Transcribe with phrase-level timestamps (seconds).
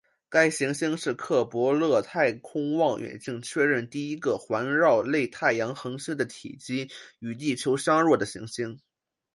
[0.29, 6.89] 该行星是克卜勒太空望远镜确认第一个环绕类太阳恒星的体积
[7.19, 8.79] 与地球相若的行星。